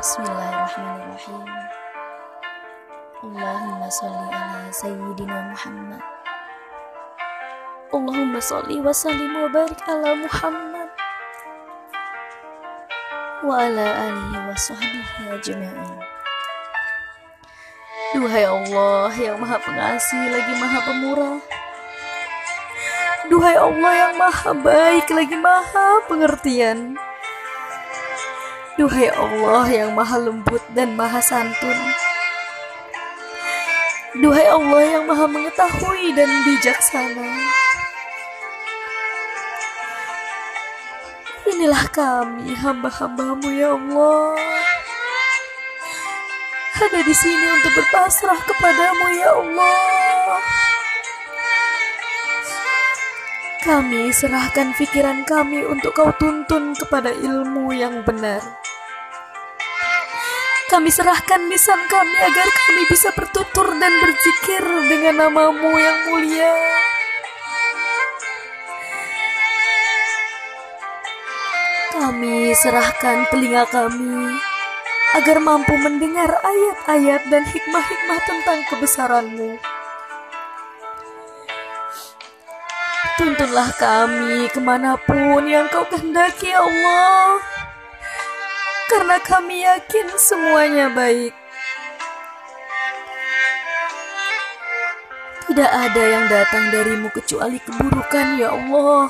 [0.00, 1.44] Bismillahirrahmanirrahim.
[3.20, 6.00] Allahumma salli ala sayyidina Muhammad.
[7.92, 10.88] Allahumma salli wa sallim wa ala Muhammad
[13.44, 15.92] wa ala alihi wa sahbihi ajma'in.
[18.16, 21.38] Duhai Allah yang maha pengasih lagi maha pemurah.
[23.28, 26.96] Duhai Allah yang maha baik lagi maha pengertian.
[28.78, 31.74] Duhai Allah yang maha lembut dan maha santun.
[34.14, 37.30] Duhai Allah yang maha mengetahui dan bijaksana.
[41.50, 44.38] Inilah kami hamba-hambamu ya Allah.
[46.80, 50.38] Ada di sini untuk berpasrah kepadamu ya Allah.
[53.60, 58.59] Kami serahkan pikiran kami untuk kau tuntun kepada ilmu yang benar.
[60.70, 66.54] Kami serahkan lisan kami agar kami bisa bertutur dan berzikir dengan namamu yang mulia.
[71.90, 74.30] Kami serahkan telinga kami
[75.18, 79.58] agar mampu mendengar ayat-ayat dan hikmah-hikmah tentang kebesaranmu.
[83.18, 87.59] Tuntunlah kami ke mana pun yang kau kehendaki ya Allah.
[89.00, 91.32] Karena kami yakin semuanya baik.
[95.48, 99.08] Tidak ada yang datang darimu kecuali keburukan ya Allah.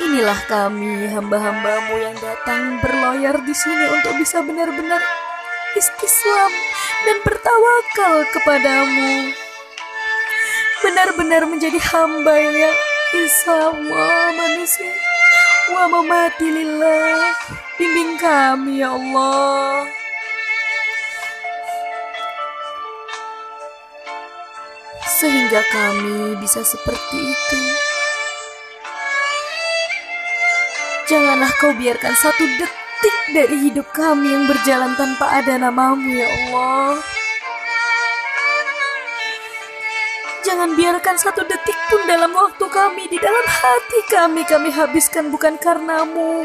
[0.00, 5.04] Inilah kami hamba-hambamu yang datang berloyar di sini untuk bisa benar-benar
[5.76, 6.52] istislam
[7.04, 9.36] dan bertawakal kepadamu.
[10.80, 12.72] Benar-benar menjadi hamba yang
[13.20, 13.68] insya
[14.32, 15.13] manusia
[15.72, 17.32] wa mamati lillah.
[17.80, 19.88] Bimbing kami ya Allah.
[25.20, 27.60] Sehingga kami bisa seperti itu.
[31.04, 37.13] Janganlah kau biarkan satu detik dari hidup kami yang berjalan tanpa ada namamu ya Allah.
[40.44, 45.56] Jangan biarkan satu detik pun dalam waktu kami, di dalam hati kami, kami habiskan bukan
[45.56, 46.44] karenamu.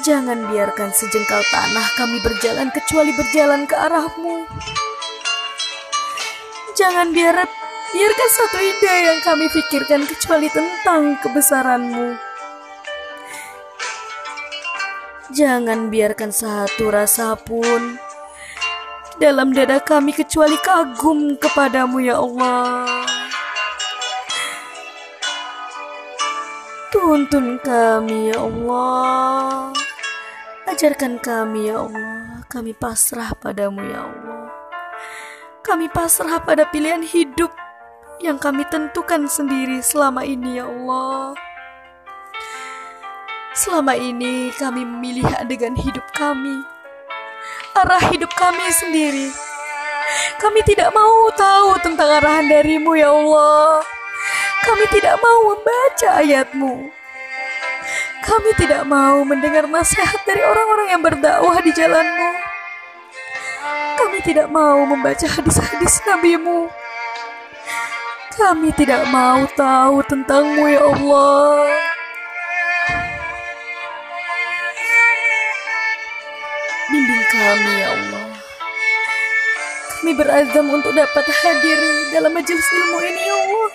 [0.00, 4.48] Jangan biarkan sejengkal tanah kami berjalan kecuali berjalan ke arahmu.
[6.80, 7.44] Jangan biar,
[7.92, 12.16] biarkan satu ide yang kami pikirkan kecuali tentang kebesaranmu.
[15.28, 18.11] Jangan biarkan satu rasa pun
[19.20, 22.86] dalam dada kami kecuali kagum kepadamu ya Allah.
[26.92, 29.72] Tuntun kami ya Allah.
[30.68, 32.44] Ajarkan kami ya Allah.
[32.48, 34.48] Kami pasrah padamu ya Allah.
[35.64, 37.52] Kami pasrah pada pilihan hidup
[38.20, 41.36] yang kami tentukan sendiri selama ini ya Allah.
[43.52, 46.64] Selama ini kami memilih adegan hidup kami
[47.76, 49.28] arah hidup kami sendiri.
[50.38, 53.80] Kami tidak mau tahu tentang arahan darimu ya Allah.
[54.62, 56.90] Kami tidak mau membaca ayatmu.
[58.22, 62.30] Kami tidak mau mendengar nasihat dari orang-orang yang berdakwah di jalanmu.
[63.98, 66.70] Kami tidak mau membaca hadis-hadis nabimu.
[68.38, 71.81] Kami tidak mau tahu tentangmu ya Allah.
[77.02, 78.26] Bimbing kami ya Allah.
[79.90, 81.78] Kami berazam untuk dapat hadir
[82.14, 83.70] dalam majelis ilmu ini ya Allah.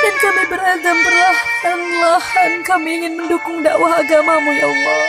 [0.00, 5.02] Dan kami berazam perlahan-lahan kami ingin mendukung dakwah agamamu ya Allah.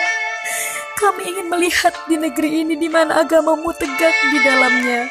[0.99, 5.07] Kami ingin melihat di negeri ini di mana agamamu tegak di dalamnya.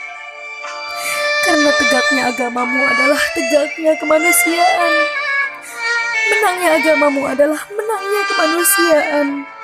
[1.48, 4.94] Karena tegaknya agamamu adalah tegaknya kemanusiaan.
[6.28, 9.55] Menangnya agamamu adalah menangnya kemanusiaan.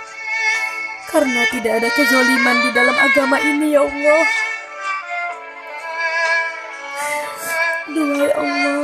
[1.12, 4.24] Karena tidak ada kezoliman di dalam agama ini ya Allah.
[7.92, 8.76] Doa ya Allah,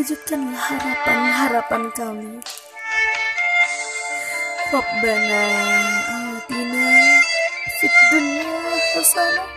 [0.00, 2.32] wujudkanlah harapan-harapan kami.
[4.72, 5.44] Rabbana
[6.08, 6.88] atina
[7.78, 8.48] fid dunya
[8.96, 9.50] hasanah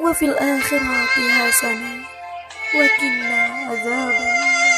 [0.00, 1.98] wa fil akhirati hasanah
[2.72, 4.71] wa qina azaban